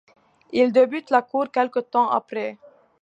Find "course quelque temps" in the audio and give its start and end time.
1.21-2.09